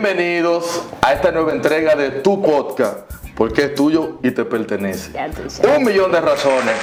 Bienvenidos 0.00 0.82
a 1.00 1.14
esta 1.14 1.32
nueva 1.32 1.52
entrega 1.52 1.96
de 1.96 2.10
tu 2.10 2.42
podcast, 2.42 3.10
porque 3.34 3.62
es 3.64 3.74
tuyo 3.74 4.18
y 4.22 4.30
te 4.30 4.44
pertenece. 4.44 5.10
Un 5.74 5.84
millón 5.84 6.12
de 6.12 6.20
razones. 6.20 6.74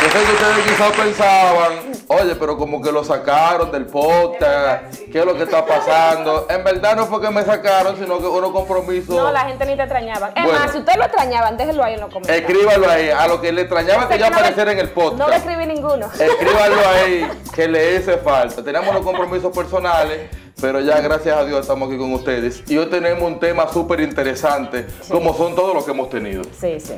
Yo 0.00 0.08
sé 0.08 0.24
que 0.24 0.32
ustedes 0.32 0.66
quizás 0.68 0.92
pensaban, 0.92 1.72
oye, 2.06 2.36
pero 2.36 2.56
como 2.56 2.80
que 2.80 2.92
lo 2.92 3.02
sacaron 3.02 3.72
del 3.72 3.86
podcast, 3.86 4.94
¿qué 5.10 5.18
es 5.18 5.24
lo 5.26 5.34
que 5.34 5.42
está 5.42 5.66
pasando? 5.66 6.46
En 6.48 6.62
verdad 6.62 6.94
no 6.94 7.06
fue 7.06 7.20
que 7.20 7.30
me 7.30 7.42
sacaron, 7.42 7.96
sino 7.98 8.18
que 8.20 8.26
unos 8.26 8.52
compromisos. 8.52 9.14
No, 9.16 9.32
la 9.32 9.40
gente 9.40 9.66
ni 9.66 9.74
te 9.76 9.82
extrañaba. 9.82 10.28
Es 10.36 10.44
Bueno. 10.44 10.58
más, 10.60 10.70
si 10.70 10.78
ustedes 10.78 10.98
lo 10.98 11.04
extrañaban, 11.04 11.56
déjenlo 11.56 11.82
ahí 11.82 11.94
en 11.94 12.00
los 12.00 12.12
comentarios. 12.12 12.48
Escríbalo 12.48 12.88
ahí, 12.88 13.10
a 13.10 13.26
lo 13.26 13.40
que 13.40 13.50
le 13.52 13.62
extrañaba 13.62 14.06
que 14.06 14.14
Sé 14.14 14.20
yo 14.20 14.30
no 14.30 14.36
apareciera 14.36 14.70
en 14.72 14.78
el 14.78 14.90
podcast. 14.90 15.18
No 15.18 15.28
le 15.28 15.36
escribí 15.36 15.66
ninguno. 15.66 16.06
Escríbanlo 16.06 16.80
ahí 16.88 17.28
que 17.54 17.66
le 17.68 17.96
hice 17.96 18.18
falta. 18.18 18.62
Teníamos 18.62 18.94
los 18.94 19.04
compromisos 19.04 19.54
personales, 19.54 20.30
pero 20.60 20.80
ya 20.80 21.00
gracias 21.00 21.36
a 21.36 21.44
Dios 21.44 21.60
estamos 21.60 21.88
aquí 21.88 21.98
con 21.98 22.12
ustedes. 22.12 22.62
Y 22.68 22.76
hoy 22.76 22.86
tenemos 22.86 23.22
un 23.22 23.38
tema 23.38 23.66
súper 23.72 24.00
interesante, 24.00 24.86
como 25.08 25.34
son 25.34 25.54
todos 25.54 25.74
los 25.74 25.84
que 25.84 25.90
hemos 25.92 26.10
tenido. 26.10 26.42
Sí, 26.58 26.78
sí. 26.78 26.94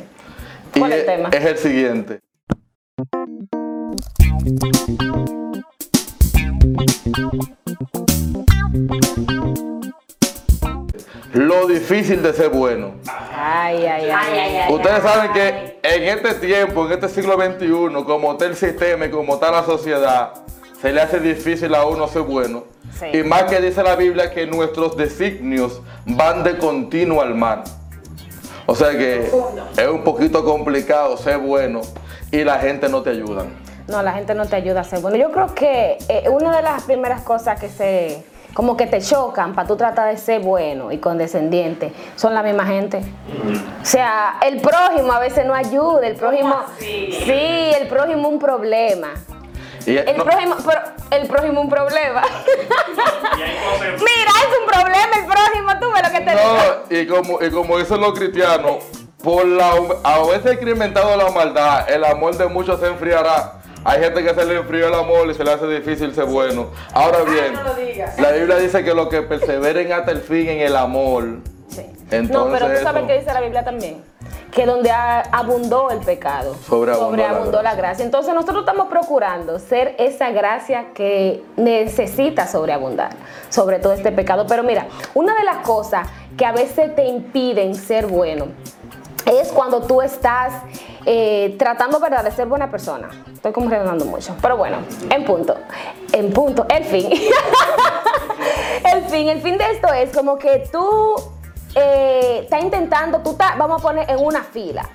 Y 0.74 0.78
¿Cuál 0.78 0.92
es 0.92 1.00
el 1.00 1.06
tema? 1.06 1.28
es 1.32 1.44
el 1.44 1.58
siguiente. 1.58 2.20
Lo 11.34 11.66
difícil 11.66 12.22
de 12.22 12.32
ser 12.32 12.50
bueno. 12.50 12.94
Ay, 13.34 13.86
ay, 13.86 14.10
ay. 14.10 14.10
ay, 14.10 14.56
ay. 14.56 14.74
Ustedes 14.74 15.02
saben 15.02 15.32
que 15.32 15.80
en 15.82 16.02
este 16.18 16.34
tiempo, 16.34 16.86
en 16.86 16.92
este 16.92 17.08
siglo 17.08 17.34
XXI, 17.34 18.04
como 18.04 18.32
está 18.32 18.46
el 18.46 18.56
sistema 18.56 19.06
y 19.06 19.10
como 19.10 19.34
está 19.34 19.50
la 19.50 19.64
sociedad, 19.64 20.34
se 20.82 20.92
le 20.92 21.00
hace 21.00 21.20
difícil 21.20 21.72
a 21.76 21.86
uno 21.86 22.08
ser 22.08 22.22
bueno. 22.22 22.64
Sí. 22.98 23.18
Y 23.18 23.22
más 23.22 23.44
que 23.44 23.60
dice 23.60 23.84
la 23.84 23.94
Biblia 23.94 24.32
que 24.32 24.48
nuestros 24.48 24.96
designios 24.96 25.80
van 26.04 26.42
de 26.42 26.58
continuo 26.58 27.22
al 27.22 27.36
mal. 27.36 27.62
O 28.66 28.74
sea 28.74 28.90
que 28.90 29.30
es 29.76 29.88
un 29.88 30.02
poquito 30.02 30.44
complicado 30.44 31.16
ser 31.16 31.38
bueno 31.38 31.82
y 32.32 32.42
la 32.42 32.58
gente 32.58 32.88
no 32.88 33.02
te 33.02 33.10
ayuda. 33.10 33.46
No, 33.86 34.02
la 34.02 34.12
gente 34.12 34.34
no 34.34 34.46
te 34.46 34.56
ayuda 34.56 34.80
a 34.80 34.84
ser 34.84 34.98
bueno. 34.98 35.16
Yo 35.16 35.30
creo 35.30 35.54
que 35.54 35.98
eh, 36.08 36.28
una 36.28 36.56
de 36.56 36.62
las 36.62 36.82
primeras 36.82 37.22
cosas 37.22 37.60
que 37.60 37.68
se, 37.68 38.24
como 38.52 38.76
que 38.76 38.88
te 38.88 39.00
chocan 39.00 39.54
para 39.54 39.68
tú 39.68 39.76
tratar 39.76 40.10
de 40.10 40.18
ser 40.18 40.40
bueno 40.40 40.90
y 40.90 40.98
condescendiente, 40.98 41.92
son 42.16 42.34
la 42.34 42.42
misma 42.42 42.66
gente. 42.66 43.02
O 43.80 43.84
sea, 43.84 44.38
el 44.44 44.60
prójimo 44.60 45.12
a 45.12 45.20
veces 45.20 45.46
no 45.46 45.54
ayuda, 45.54 46.06
el 46.08 46.16
prójimo, 46.16 46.56
sí, 46.78 47.72
el 47.80 47.86
prójimo 47.86 48.28
un 48.28 48.40
problema. 48.40 49.14
Y, 49.86 49.96
El 49.96 50.16
no, 50.16 50.24
prójimo, 50.24 50.56
pero 50.64 50.80
el 51.10 51.26
prójimo 51.28 51.60
un 51.60 51.68
problema. 51.68 52.22
Mira, 53.80 54.32
es 54.40 54.58
un 54.60 54.66
problema 54.66 55.10
el 55.18 55.26
prójimo, 55.26 55.80
tú 55.80 55.92
ves 55.92 56.02
lo 56.02 56.10
que 56.10 56.24
te 56.24 56.30
digo. 56.30 56.56
no, 56.90 56.96
y 56.96 57.06
como, 57.06 57.42
y 57.42 57.50
como 57.50 57.78
dicen 57.78 58.00
los 58.00 58.18
cristianos, 58.18 58.76
por 59.22 59.46
la, 59.46 59.72
a 60.04 60.18
veces 60.26 60.54
incrementado 60.54 61.16
la 61.16 61.30
maldad, 61.30 61.88
el 61.90 62.04
amor 62.04 62.36
de 62.36 62.46
muchos 62.48 62.80
se 62.80 62.86
enfriará. 62.86 63.54
Hay 63.84 64.00
gente 64.00 64.22
que 64.22 64.32
se 64.32 64.44
le 64.44 64.58
enfrió 64.58 64.86
el 64.88 64.94
amor 64.94 65.28
y 65.28 65.34
se 65.34 65.42
le 65.42 65.52
hace 65.52 65.66
difícil 65.66 66.14
ser 66.14 66.26
bueno. 66.26 66.70
Ahora 66.92 67.22
bien, 67.24 67.52
no 67.54 68.22
la 68.22 68.30
Biblia 68.30 68.56
dice 68.56 68.84
que 68.84 68.94
los 68.94 69.08
que 69.08 69.22
perseveren 69.22 69.92
hasta 69.92 70.12
el 70.12 70.20
fin 70.20 70.48
en 70.48 70.60
el 70.60 70.76
amor. 70.76 71.38
Sí. 71.68 71.86
Entonces, 72.12 72.30
no, 72.30 72.52
pero 72.52 72.66
tú 72.66 72.82
sabes 72.82 72.98
eso- 73.02 73.06
que 73.08 73.18
dice 73.18 73.32
la 73.32 73.40
Biblia 73.40 73.64
también. 73.64 74.04
Que 74.52 74.66
donde 74.66 74.90
abundó 74.90 75.90
el 75.90 76.00
pecado, 76.00 76.54
Sobreabundó 76.54 77.16
la 77.16 77.26
sobreabundó 77.28 77.62
la 77.62 77.70
gracia. 77.70 77.82
gracia. 77.82 78.04
Entonces 78.04 78.34
nosotros 78.34 78.60
estamos 78.60 78.88
procurando 78.88 79.58
ser 79.58 79.96
esa 79.98 80.30
gracia 80.30 80.92
que 80.94 81.42
necesita 81.56 82.46
sobreabundar 82.46 83.16
sobre 83.48 83.78
todo 83.78 83.94
este 83.94 84.12
pecado. 84.12 84.46
Pero 84.46 84.62
mira, 84.62 84.86
una 85.14 85.34
de 85.34 85.44
las 85.44 85.58
cosas 85.66 86.06
que 86.36 86.44
a 86.44 86.52
veces 86.52 86.94
te 86.94 87.06
impiden 87.06 87.74
ser 87.74 88.06
bueno 88.06 88.48
es 89.26 89.52
cuando 89.52 89.82
tú 89.82 90.02
estás 90.02 90.52
eh, 91.06 91.54
tratando 91.58 91.98
¿verdad? 92.00 92.24
de 92.24 92.30
ser 92.30 92.46
buena 92.46 92.70
persona. 92.70 93.08
Estoy 93.32 93.52
como 93.52 93.70
redundando 93.70 94.04
mucho, 94.04 94.36
pero 94.42 94.56
bueno, 94.56 94.78
en 95.10 95.24
punto, 95.24 95.56
en 96.12 96.30
punto, 96.32 96.66
el 96.68 96.84
fin. 96.84 97.10
el 98.92 99.04
fin, 99.04 99.28
el 99.28 99.40
fin 99.40 99.58
de 99.58 99.70
esto 99.72 99.92
es 99.92 100.12
como 100.12 100.38
que 100.38 100.68
tú 100.70 101.14
eh, 101.74 102.40
estás 102.44 102.62
intentando, 102.62 103.20
tú 103.20 103.30
estás, 103.30 103.56
vamos 103.56 103.80
a 103.80 103.82
poner 103.82 104.10
en 104.10 104.18
una 104.18 104.42
fila. 104.42 104.88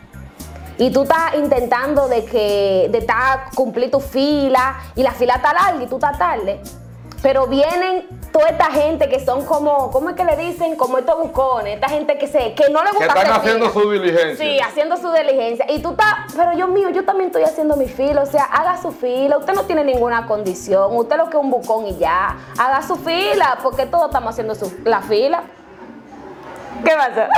Y 0.79 0.91
tú 0.91 1.03
estás 1.03 1.33
intentando 1.35 2.07
de 2.07 2.23
que 2.25 2.87
de 2.91 2.99
estar, 2.99 3.49
cumplir 3.55 3.89
tu 3.89 3.99
fila 3.99 4.75
y 4.95 5.01
la 5.01 5.11
fila 5.11 5.35
está 5.35 5.53
larga 5.53 5.83
y 5.83 5.87
tú 5.87 5.95
estás 5.95 6.19
tarde. 6.19 6.61
Pero 7.23 7.47
vienen 7.47 8.07
toda 8.31 8.49
esta 8.49 8.65
gente 8.65 9.09
que 9.09 9.19
son 9.25 9.43
como, 9.43 9.89
¿cómo 9.89 10.09
es 10.09 10.15
que 10.15 10.23
le 10.23 10.37
dicen? 10.37 10.75
Como 10.75 10.99
estos 10.99 11.17
bucones, 11.17 11.73
esta 11.73 11.89
gente 11.89 12.19
que 12.19 12.27
se 12.27 12.53
que 12.53 12.69
no 12.69 12.83
le 12.83 12.91
que 12.91 12.97
gusta 12.97 13.05
están 13.07 13.17
hacer 13.17 13.33
haciendo 13.33 13.69
fila. 13.71 13.83
su 13.83 13.91
diligencia. 13.91 14.45
Sí, 14.45 14.59
haciendo 14.59 14.97
su 14.97 15.11
diligencia. 15.11 15.65
Y 15.67 15.79
tú 15.79 15.91
estás, 15.91 16.31
pero 16.35 16.53
yo 16.53 16.67
mío, 16.67 16.89
yo 16.89 17.05
también 17.05 17.27
estoy 17.27 17.41
haciendo 17.41 17.75
mi 17.75 17.87
fila. 17.87 18.21
O 18.21 18.25
sea, 18.27 18.43
haga 18.43 18.79
su 18.79 18.91
fila. 18.91 19.39
Usted 19.39 19.53
no 19.53 19.63
tiene 19.63 19.83
ninguna 19.83 20.27
condición. 20.27 20.95
Usted 20.95 21.17
lo 21.17 21.31
que 21.31 21.37
es 21.37 21.43
un 21.43 21.49
bucón 21.49 21.87
y 21.87 21.97
ya. 21.97 22.37
Haga 22.59 22.83
su 22.83 22.95
fila, 22.97 23.57
porque 23.63 23.87
todos 23.87 24.05
estamos 24.05 24.29
haciendo 24.29 24.53
su, 24.53 24.71
la 24.83 25.01
fila. 25.01 25.41
¿Qué 26.83 26.91
pasa? 26.91 27.29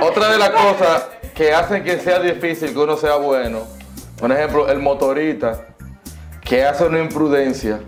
Otra 0.02 0.30
de 0.30 0.38
las 0.38 0.50
cosas 0.50 1.08
que 1.34 1.52
hacen 1.52 1.84
que 1.84 1.98
sea 1.98 2.18
difícil 2.18 2.72
que 2.72 2.78
uno 2.78 2.96
sea 2.96 3.16
bueno, 3.16 3.60
por 4.18 4.32
ejemplo, 4.32 4.68
el 4.68 4.78
motorista 4.78 5.66
que 6.42 6.64
hace 6.64 6.84
una 6.84 7.00
imprudencia, 7.00 7.80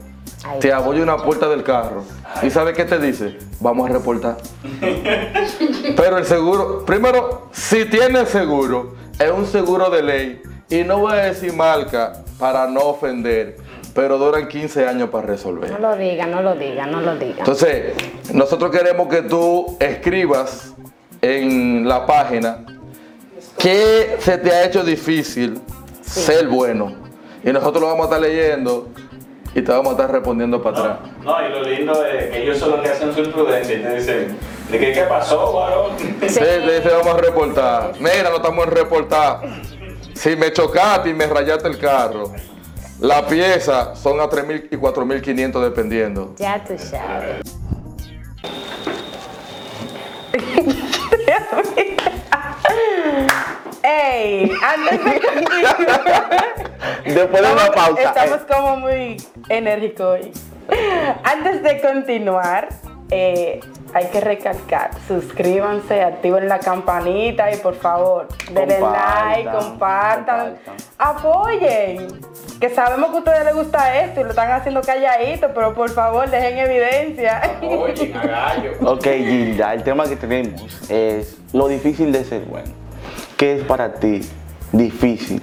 Ay. 0.44 0.58
te 0.60 0.72
abolla 0.72 1.02
una 1.02 1.16
puerta 1.18 1.48
del 1.48 1.62
carro 1.62 2.04
y 2.42 2.50
¿sabe 2.50 2.72
qué 2.72 2.84
te 2.84 2.98
dice? 2.98 3.38
Vamos 3.60 3.88
a 3.88 3.92
reportar. 3.92 4.36
Pero 5.96 6.18
el 6.18 6.26
seguro, 6.26 6.84
primero, 6.84 7.48
si 7.52 7.84
tiene 7.86 8.26
seguro, 8.26 8.94
es 9.18 9.30
un 9.30 9.46
seguro 9.46 9.90
de 9.90 10.02
ley 10.02 10.42
y 10.68 10.84
no 10.84 10.98
voy 10.98 11.12
a 11.12 11.16
decir 11.16 11.52
marca 11.54 12.22
para 12.38 12.66
no 12.66 12.80
ofender, 12.80 13.56
pero 13.98 14.16
duran 14.16 14.46
15 14.46 14.86
años 14.86 15.10
para 15.10 15.26
resolver. 15.26 15.72
No 15.72 15.78
lo 15.80 15.96
diga, 15.96 16.24
no 16.24 16.40
lo 16.40 16.54
diga, 16.54 16.86
no 16.86 17.00
lo 17.00 17.16
diga. 17.16 17.38
Entonces, 17.38 17.94
nosotros 18.32 18.70
queremos 18.70 19.08
que 19.08 19.22
tú 19.22 19.76
escribas 19.80 20.72
en 21.20 21.88
la 21.88 22.06
página 22.06 22.64
qué 23.58 24.14
se 24.20 24.38
te 24.38 24.52
ha 24.52 24.64
hecho 24.66 24.84
difícil 24.84 25.60
ser 26.00 26.46
bueno. 26.46 26.94
Y 27.42 27.50
nosotros 27.50 27.82
lo 27.82 27.88
vamos 27.88 28.02
a 28.02 28.04
estar 28.04 28.20
leyendo 28.20 28.86
y 29.52 29.62
te 29.62 29.72
vamos 29.72 29.88
a 29.88 29.90
estar 29.96 30.12
respondiendo 30.12 30.62
para 30.62 30.78
atrás. 30.78 30.98
No, 31.24 31.44
y 31.44 31.50
lo 31.50 31.62
lindo 31.64 32.06
es 32.06 32.30
que 32.30 32.42
ellos 32.44 32.56
son 32.56 32.70
los 32.70 32.80
que 32.82 32.90
hacen 32.90 33.12
su 33.12 33.18
imprudencia 33.18 33.78
y 33.78 33.82
te 33.82 33.96
dicen, 33.96 34.38
¿de 34.70 34.78
qué, 34.78 34.92
qué 34.92 35.02
pasó, 35.08 35.54
varón? 35.54 35.90
Sí. 35.98 36.14
Sí, 36.28 36.38
te 36.38 36.60
dice, 36.60 36.88
vamos 36.88 37.14
a 37.14 37.16
reportar. 37.16 37.92
Mira, 37.98 38.30
no 38.30 38.36
estamos 38.36 38.64
en 38.64 38.70
reportar. 38.70 39.40
Si 40.14 40.36
me 40.36 40.52
chocaste 40.52 41.10
y 41.10 41.14
me 41.14 41.26
rayaste 41.26 41.66
el 41.66 41.78
carro, 41.78 42.32
la 43.00 43.26
pieza 43.26 43.94
son 43.94 44.20
a 44.20 44.28
3.000 44.28 44.68
y 44.70 44.76
4.500 44.76 45.62
dependiendo. 45.62 46.34
Ya 46.38 46.62
tú 46.64 46.74
sabes. 46.78 47.42
Ey, 53.82 54.50
antes 54.62 55.04
de 55.04 55.20
continuar, 55.20 56.58
Después 57.04 57.42
de 57.42 57.52
una 57.52 57.70
pausa. 57.72 58.02
Estamos 58.02 58.40
como 58.50 58.76
muy 58.76 59.16
enérgicos 59.48 60.06
hoy. 60.20 60.32
Antes 61.24 61.62
de 61.62 61.80
continuar, 61.80 62.68
eh, 63.10 63.60
hay 63.94 64.06
que 64.06 64.20
recalcar, 64.20 64.90
suscríbanse, 65.06 66.02
activen 66.02 66.48
la 66.48 66.58
campanita 66.58 67.52
y 67.52 67.56
por 67.56 67.74
favor, 67.74 68.28
denle 68.52 68.80
like, 68.80 69.50
compartan, 69.50 70.56
compartan. 70.56 70.56
apoyen. 70.98 72.08
Que 72.60 72.70
sabemos 72.70 73.10
que 73.10 73.16
a 73.16 73.18
ustedes 73.20 73.44
les 73.44 73.54
gusta 73.54 74.00
esto 74.00 74.20
y 74.20 74.24
lo 74.24 74.30
están 74.30 74.50
haciendo 74.50 74.82
calladito, 74.82 75.48
pero 75.54 75.74
por 75.74 75.90
favor 75.90 76.28
dejen 76.28 76.58
evidencia. 76.58 77.40
Oye, 77.62 78.12
a 78.14 78.26
gallo. 78.26 78.72
Ok, 78.84 79.04
Gilda, 79.04 79.74
el 79.74 79.82
tema 79.84 80.06
que 80.06 80.16
tenemos 80.16 80.90
es 80.90 81.38
lo 81.52 81.68
difícil 81.68 82.12
de 82.12 82.24
ser 82.24 82.42
bueno. 82.42 82.72
¿Qué 83.36 83.54
es 83.54 83.64
para 83.64 83.94
ti 83.94 84.20
difícil? 84.72 85.42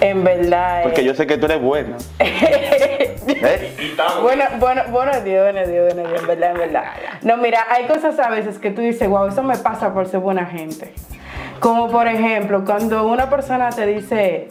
en 0.00 0.24
verdad. 0.24 0.82
Porque 0.82 1.04
yo 1.04 1.14
sé 1.14 1.26
que 1.26 1.36
tú 1.38 1.46
eres 1.46 1.60
buena. 1.60 1.96
¿Eh? 2.40 3.16
Bueno, 4.22 4.44
bueno, 4.58 4.82
bueno 4.90 5.20
Dios, 5.22 5.44
bueno 5.44 5.66
Dios, 5.66 5.94
bueno 5.94 6.08
Dios, 6.08 6.20
en 6.20 6.26
verdad, 6.26 6.50
en 6.52 6.58
verdad. 6.58 6.84
No, 7.22 7.36
mira, 7.36 7.66
hay 7.70 7.86
cosas 7.86 8.18
a 8.18 8.30
veces 8.30 8.58
que 8.58 8.70
tú 8.70 8.80
dices, 8.80 9.08
wow, 9.08 9.26
eso 9.26 9.42
me 9.42 9.56
pasa 9.56 9.92
por 9.92 10.06
ser 10.06 10.20
buena 10.20 10.46
gente. 10.46 10.92
Como 11.60 11.88
por 11.88 12.06
ejemplo, 12.06 12.64
cuando 12.64 13.06
una 13.06 13.28
persona 13.28 13.70
te 13.70 13.86
dice 13.86 14.48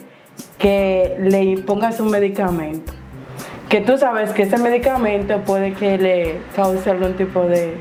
que 0.58 1.16
le 1.18 1.58
pongas 1.62 2.00
un 2.00 2.10
medicamento, 2.10 2.92
que 3.68 3.80
tú 3.80 3.98
sabes 3.98 4.30
que 4.30 4.42
ese 4.42 4.58
medicamento 4.58 5.40
puede 5.40 5.72
que 5.72 5.98
le 5.98 6.38
cause 6.54 6.90
algún 6.90 7.14
tipo 7.14 7.42
de, 7.42 7.78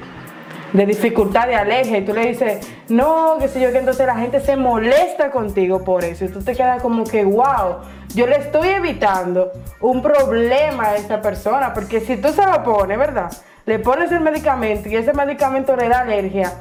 de 0.74 0.86
dificultad, 0.86 1.48
de 1.48 1.56
alergia, 1.56 1.98
y 1.98 2.06
tú 2.06 2.14
le 2.14 2.28
dices, 2.28 2.68
no, 2.90 3.38
que 3.40 3.48
sé 3.48 3.62
yo, 3.62 3.72
que 3.72 3.80
entonces 3.80 4.06
la 4.06 4.16
gente 4.16 4.40
se 4.40 4.56
molesta 4.56 5.32
contigo 5.32 5.84
por 5.84 6.04
eso, 6.04 6.26
y 6.26 6.30
tú 6.30 6.42
te 6.42 6.56
quedas 6.56 6.82
como 6.82 7.04
que, 7.04 7.24
wow, 7.24 7.78
yo 8.14 8.28
le 8.28 8.38
estoy 8.38 8.70
evitando 8.70 9.52
un 9.82 10.02
problema 10.02 10.90
a 10.90 10.96
esa 10.96 11.22
persona, 11.22 11.74
porque 11.74 12.00
si 12.02 12.18
tú 12.18 12.30
se 12.30 12.46
lo 12.46 12.64
pones, 12.64 12.98
¿verdad? 12.98 13.32
Le 13.66 13.80
pones 13.80 14.12
el 14.12 14.22
medicamento 14.22 14.90
y 14.90 14.96
ese 14.96 15.14
medicamento 15.14 15.76
le 15.76 15.90
da 15.90 16.00
alergia, 16.00 16.54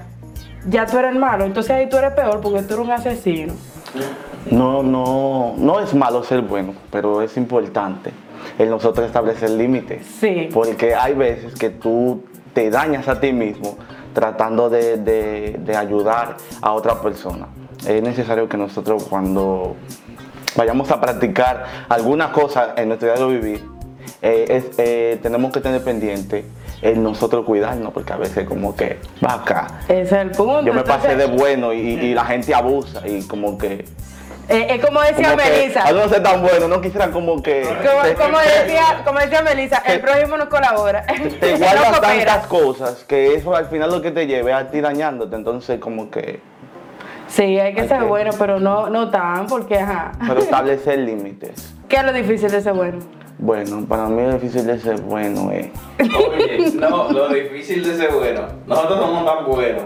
ya 0.69 0.87
tú 0.87 0.99
eres 0.99 1.15
malo, 1.15 1.45
entonces 1.45 1.73
ahí 1.73 1.89
tú 1.89 1.97
eres 1.97 2.13
peor 2.13 2.41
porque 2.41 2.63
tú 2.63 2.75
eres 2.75 2.87
un 2.87 2.91
asesino. 2.91 3.55
No, 4.51 4.83
no, 4.83 5.55
no 5.57 5.81
es 5.81 5.95
malo 5.95 6.23
ser 6.23 6.43
bueno, 6.43 6.75
pero 6.91 7.23
es 7.23 7.37
importante 7.37 8.13
el 8.59 8.71
nosotros 8.71 9.07
establecer 9.07 9.51
límites. 9.51 10.07
Sí. 10.21 10.49
Porque 10.53 10.95
hay 10.95 11.15
veces 11.15 11.55
que 11.55 11.71
tú 11.71 12.25
te 12.53 12.71
dañas 12.71 13.09
a 13.09 13.21
ti 13.21 13.33
mismo 13.33 13.77
tratando 14.21 14.71
de, 14.71 14.97
de- 14.97 15.57
de 15.61 15.77
ayudar 15.77 16.39
a 16.63 16.73
otra 16.73 17.03
persona. 17.03 17.49
Es 17.87 18.03
necesario 18.03 18.49
que 18.49 18.57
nosotros 18.57 19.05
cuando 19.05 19.77
vayamos 20.57 20.91
a 20.91 20.99
practicar 20.99 21.67
alguna 21.91 22.33
cosa 22.33 22.73
en 22.79 22.89
nuestro 22.89 23.09
diario 23.09 23.29
vivir, 23.29 23.63
eh, 24.23 24.47
es- 24.49 24.79
eh, 24.79 25.19
tenemos 25.23 25.53
que 25.53 25.61
tener 25.61 25.85
pendiente 25.85 26.47
el 26.81 27.03
nosotros 27.03 27.45
cuidarnos, 27.45 27.93
porque 27.93 28.15
a 28.15 28.17
veces 28.17 28.47
como 28.49 28.75
que 28.75 28.99
va 29.23 29.35
acá. 29.35 29.81
Ese 29.87 30.01
es 30.03 30.13
el 30.13 30.31
punto. 30.31 30.63
Yo 30.63 30.73
me 30.73 30.83
pasé 30.83 31.15
de 31.15 31.27
bueno 31.27 31.75
y, 31.75 31.79
y 31.81 32.15
la 32.15 32.25
gente 32.25 32.55
abusa 32.55 33.07
y 33.07 33.23
como 33.23 33.59
que... 33.59 33.85
eh, 34.49 34.67
es 34.71 34.85
como 34.85 35.01
decía 35.01 35.31
Como 35.31 35.43
que 35.43 35.51
Melissa. 35.51 35.83
al 35.83 35.97
no 35.97 36.09
ser 36.09 36.23
tan 36.23 36.41
bueno, 36.43 36.69
no 36.69 36.81
quisiera 36.81 37.11
como 37.11 37.43
que... 37.43 37.63
Como, 37.63 38.15
como 38.27 38.39
decía, 38.39 39.03
como 39.05 39.19
decía 39.19 39.43
Melissa, 39.43 39.83
el 39.87 40.01
prójimo 40.01 40.37
no 40.37 40.49
colabora. 40.49 41.05
te 41.41 41.53
No 41.53 41.59
guardas 41.59 42.01
tantas 42.01 42.47
cosas 42.47 43.05
que 43.05 43.35
eso 43.35 43.55
al 43.57 43.67
final 43.67 43.91
lo 43.91 44.01
que 44.03 44.11
te 44.13 44.27
lleve 44.27 44.53
es 44.53 44.57
a 44.57 44.71
ti 44.71 44.81
dañándote. 44.81 45.35
Entonces, 45.37 45.81
como 45.81 46.11
que. 46.11 46.41
Sí, 47.29 47.59
hay 47.59 47.75
que 47.75 47.81
Hay 47.83 47.89
ser 47.89 47.99
que- 48.01 48.05
bueno, 48.05 48.31
pero 48.39 48.61
no, 48.61 48.89
no 48.89 49.11
tan, 49.11 49.47
porque 49.49 49.79
ajá. 49.81 50.13
Pero 50.29 50.41
establecer 50.43 50.99
límites. 51.01 51.75
¿Qué 51.89 51.97
es 51.97 52.05
lo 52.05 52.13
difícil 52.13 52.51
de 52.51 52.61
ser 52.61 52.73
bueno? 52.73 52.99
Bueno, 53.39 53.85
para 53.87 54.05
mí 54.07 54.23
lo 54.23 54.33
difícil 54.35 54.67
de 54.67 54.79
ser 54.79 55.01
bueno 55.03 55.51
es. 55.51 55.67
Oye, 56.01 56.71
no, 56.75 57.11
lo 57.13 57.29
difícil 57.29 57.85
de 57.85 57.97
ser 57.97 58.11
bueno. 58.13 58.43
Nosotros 58.67 58.99
somos 58.99 59.27
tan 59.27 59.45
buenos. 59.45 59.85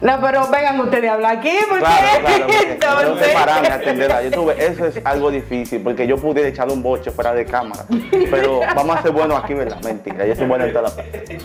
No, 0.00 0.20
pero 0.20 0.46
vengan 0.48 0.78
ustedes 0.80 1.08
a 1.10 1.14
hablar 1.14 1.38
aquí, 1.38 1.56
porque 1.68 1.84
Claro, 1.84 2.04
claro, 2.26 2.44
porque 2.46 2.72
entonces. 2.72 3.28
pararme 3.34 3.68
a 3.68 3.74
atender 3.74 4.12
a- 4.12 4.22
Yo 4.22 4.30
tuve, 4.30 4.54
eso 4.66 4.84
es 4.86 5.00
algo 5.04 5.30
difícil, 5.30 5.80
porque 5.82 6.06
yo 6.06 6.18
pude 6.18 6.46
echarle 6.46 6.74
un 6.74 6.82
boche 6.82 7.10
fuera 7.10 7.32
de 7.32 7.46
cámara. 7.46 7.84
Pero 8.30 8.60
vamos 8.74 8.96
a 8.96 9.02
ser 9.02 9.12
buenos 9.12 9.42
aquí, 9.42 9.54
¿verdad? 9.54 9.80
Mentira, 9.82 10.26
yo 10.26 10.34
soy 10.36 10.46
bueno 10.46 10.64
en 10.66 10.72
toda 10.72 10.90
la 10.90 10.94
parte. 10.96 11.38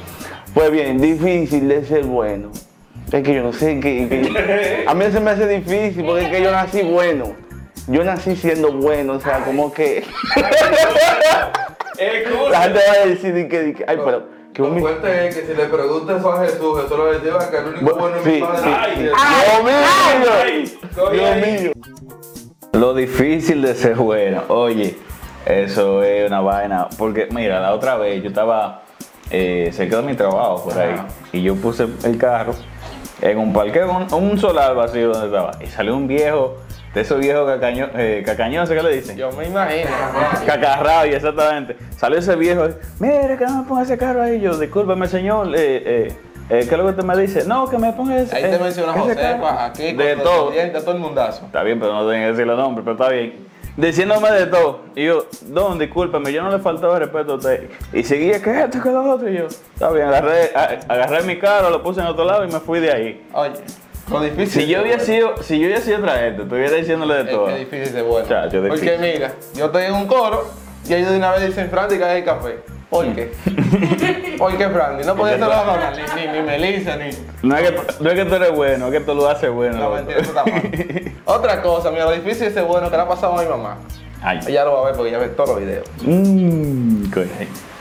Pues 0.53 0.69
bien, 0.71 0.99
difícil 0.99 1.67
de 1.69 1.85
ser 1.85 2.03
bueno. 2.03 2.51
Es 3.11 3.23
que 3.23 3.33
yo 3.33 3.41
no 3.43 3.53
sé, 3.53 3.79
que, 3.79 4.07
que- 4.09 4.83
a 4.87 4.93
mí 4.93 5.05
se 5.11 5.19
me 5.21 5.31
hace 5.31 5.47
difícil, 5.47 6.03
porque 6.05 6.23
es 6.25 6.29
que 6.31 6.41
yo 6.43 6.51
nací 6.51 6.81
bueno. 6.81 7.33
Yo 7.87 8.03
nací 8.03 8.35
siendo 8.35 8.71
bueno, 8.73 9.13
o 9.13 9.19
sea, 9.19 9.39
como 9.45 9.71
que 9.73 10.03
la 12.51 12.61
gente 12.61 12.79
va 12.87 12.93
a 13.03 13.05
decir 13.05 13.33
de 13.33 13.47
que, 13.47 13.59
de 13.61 13.73
que- 13.73 13.85
ay, 13.87 13.97
pero, 14.03 14.27
que 14.63 14.67
Lo 14.69 14.75
un 14.75 14.79
fuerte 14.81 15.27
es 15.27 15.35
que 15.35 15.45
si 15.47 15.53
le 15.53 15.65
preguntas 15.65 16.25
a 16.25 16.43
Jesús, 16.45 16.81
Jesús 16.81 16.99
le 16.99 17.19
dice 17.19 17.49
que 17.51 17.57
el 17.57 17.65
único 17.67 17.85
Bu- 17.85 17.99
bueno 17.99 18.15
es 18.17 18.23
sí, 18.23 18.29
mi 18.31 18.39
padre. 18.41 18.59
sí. 18.63 18.69
Ay, 18.77 19.01
Dios 19.03 19.63
mío, 19.63 20.73
Estoy 20.89 21.17
Dios 21.17 21.35
mío. 21.61 21.71
Lo 22.73 22.93
difícil 22.93 23.61
de 23.61 23.75
ser 23.75 23.95
bueno, 23.95 24.43
oye, 24.47 24.97
eso 25.45 26.03
es 26.03 26.27
una 26.27 26.41
vaina. 26.41 26.87
Porque, 26.97 27.27
mira, 27.31 27.59
la 27.59 27.73
otra 27.73 27.97
vez 27.97 28.21
yo 28.23 28.29
estaba 28.29 28.81
eh, 29.29 29.69
cerca 29.73 29.97
de 29.97 30.03
mi 30.03 30.15
trabajo 30.15 30.63
por 30.65 30.77
ahí 30.79 30.95
y 31.33 31.41
yo 31.43 31.55
puse 31.55 31.87
el 32.03 32.17
carro 32.17 32.53
en 33.21 33.37
un 33.37 33.53
parque, 33.53 33.83
un, 33.83 34.11
un 34.13 34.37
solar 34.39 34.73
vacío 34.75 35.09
donde 35.11 35.27
estaba. 35.27 35.51
Y 35.61 35.67
salió 35.67 35.95
un 35.95 36.07
viejo, 36.07 36.55
de 36.93 37.01
esos 37.01 37.19
viejos 37.19 37.49
cacaño, 37.49 37.89
eh, 37.95 38.21
cacañosos 38.25 38.75
que 38.75 38.83
le 38.83 38.95
dicen. 38.95 39.17
Yo 39.17 39.31
me 39.31 39.47
imagino. 39.47 39.89
Cacarrabia, 40.45 41.15
exactamente. 41.17 41.77
Salió 41.97 42.19
ese 42.19 42.35
viejo, 42.35 42.67
mire 42.99 43.37
que 43.37 43.45
no 43.45 43.63
me 43.63 43.67
ponga 43.67 43.83
ese 43.83 43.97
carro 43.97 44.21
ahí. 44.21 44.41
Yo, 44.41 44.57
discúlpeme, 44.57 45.07
señor, 45.07 45.47
eh, 45.55 45.83
eh, 45.85 46.15
eh, 46.49 46.65
¿qué 46.67 46.75
es 46.75 46.77
lo 46.77 46.83
que 46.83 46.89
usted 46.89 47.03
me 47.03 47.15
dice? 47.17 47.45
No, 47.45 47.69
que 47.69 47.77
me 47.77 47.93
ponga 47.93 48.17
ese. 48.19 48.35
Ahí 48.35 48.43
te 48.43 48.55
eh, 48.55 48.59
carro". 48.59 48.93
Josefa, 48.93 49.65
aquí, 49.65 49.93
De 49.93 50.15
todo. 50.17 50.51
de 50.51 50.69
todo 50.69 50.91
el 50.91 50.99
mundazo. 50.99 51.45
Está 51.45 51.63
bien, 51.63 51.79
pero 51.79 51.93
no 51.93 51.99
tengo 51.99 52.11
que 52.11 52.31
decir 52.31 52.45
los 52.45 52.57
nombres, 52.57 52.83
pero 52.83 52.97
está 52.97 53.09
bien. 53.09 53.51
Diciéndome 53.77 54.29
de 54.31 54.47
todo. 54.47 54.81
Y 54.95 55.05
yo, 55.05 55.27
don, 55.43 55.79
discúlpeme, 55.79 56.33
yo 56.33 56.43
no 56.43 56.51
le 56.51 56.59
faltaba 56.59 56.99
respeto 56.99 57.33
a 57.33 57.35
usted. 57.35 57.69
Y 57.93 58.03
seguía 58.03 58.41
que 58.41 58.63
esto, 58.63 58.83
que 58.83 58.91
lo 58.91 59.11
otro. 59.13 59.29
Y 59.29 59.37
yo, 59.37 59.45
está 59.45 59.91
bien, 59.91 60.07
agarré, 60.07 60.51
agarré 60.89 61.23
mi 61.23 61.39
carro, 61.39 61.69
lo 61.69 61.81
puse 61.81 62.01
en 62.01 62.07
otro 62.07 62.25
lado 62.25 62.43
y 62.43 62.51
me 62.51 62.59
fui 62.59 62.81
de 62.81 62.91
ahí. 62.91 63.27
Oye, 63.31 63.53
Si 64.47 64.67
yo 64.67 64.81
hubiera 64.81 64.99
sido, 64.99 65.41
si 65.41 65.59
yo 65.59 65.67
hubiera 65.67 65.81
sido 65.81 65.99
otra 65.99 66.17
gente, 66.17 66.43
estuviera 66.43 66.75
diciéndole 66.75 67.13
de 67.15 67.21
Es 67.21 67.29
todo. 67.29 67.45
que 67.45 67.53
es 67.53 67.59
difícil 67.59 67.87
ser 67.87 68.03
bueno. 68.03 68.27
Chacho, 68.27 68.63
Porque 68.67 68.97
mira, 68.99 69.33
yo 69.53 69.65
estoy 69.65 69.83
en 69.85 69.93
un 69.93 70.07
coro 70.07 70.47
y 70.87 70.93
ellos 70.93 71.11
de 71.11 71.17
una 71.17 71.31
vez 71.31 71.47
dicen 71.47 71.69
que 71.69 72.03
hay 72.03 72.19
el 72.19 72.25
café. 72.25 72.59
¿Por 72.89 73.05
qué? 73.15 73.31
¿Por 74.37 74.57
qué 74.57 74.69
Frandy? 74.69 75.05
No 75.05 75.15
podía 75.15 75.33
ser 75.37 75.47
la 75.47 75.63
dona, 75.63 75.91
ni, 75.91 76.27
ni, 76.27 76.41
Melissa, 76.41 76.97
ni. 76.97 77.09
No 77.41 77.55
es, 77.55 77.71
que, 77.71 77.77
no 78.03 78.09
es 78.09 78.15
que 78.15 78.25
tú 78.25 78.35
eres 78.35 78.51
bueno, 78.53 78.87
es 78.87 78.91
que 78.91 78.99
tú 78.99 79.15
lo 79.15 79.29
haces 79.29 79.49
bueno. 79.49 79.77
No, 79.77 79.91
mentira, 79.91 80.19
eso 80.19 80.31
está 80.31 80.43
mal. 80.43 80.61
Otra 81.25 81.61
cosa, 81.61 81.89
mira, 81.89 82.03
lo 82.03 82.11
difícil 82.11 82.47
es 82.47 82.53
ser 82.53 82.65
bueno 82.65 82.89
que 82.91 82.97
le 82.97 83.03
ha 83.03 83.07
pasado 83.07 83.39
a 83.39 83.41
mi 83.41 83.47
mamá. 83.47 83.77
Ay. 84.21 84.39
Ella 84.45 84.65
lo 84.65 84.73
va 84.73 84.81
a 84.81 84.85
ver 84.87 84.95
porque 84.95 85.09
ella 85.09 85.19
ve 85.19 85.29
todos 85.29 85.49
los 85.51 85.59
videos. 85.59 85.87
Mmm, 86.01 87.09
coño. 87.11 87.29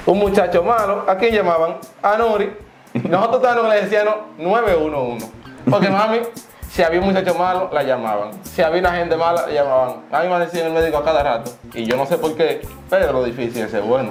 Un 0.07 0.19
muchacho 0.19 0.63
malo, 0.63 1.05
¿a 1.09 1.17
quién 1.17 1.35
llamaban? 1.35 1.79
A 2.03 2.17
Nori. 2.17 2.51
Nosotros 2.95 3.37
estábamos 3.43 3.65
que 3.73 3.77
le 3.77 3.83
decían 3.83 4.07
911. 4.39 5.40
Porque 5.71 5.89
mami, 5.91 6.19
si 6.71 6.83
había 6.83 7.01
un 7.01 7.07
muchacho 7.07 7.35
malo, 7.35 7.71
la 7.73 7.83
llamaban. 7.83 8.31
Si 8.45 8.63
había 8.63 8.81
una 8.81 8.93
gente 8.93 9.17
mala, 9.17 9.47
la 9.47 9.53
llamaban. 9.53 9.97
A 10.13 10.21
mí 10.23 10.29
me 10.29 10.39
decían 10.41 10.67
el 10.67 10.73
médico 10.73 10.99
a 10.99 11.05
cada 11.05 11.23
rato. 11.23 11.53
Y 11.75 11.85
yo 11.85 11.97
no 11.97 12.07
sé 12.07 12.19
por 12.19 12.35
qué, 12.37 12.63
pero 12.89 13.13
lo 13.13 13.25
difícil 13.25 13.63
es 13.65 13.71
ser 13.71 13.83
bueno. 13.83 14.11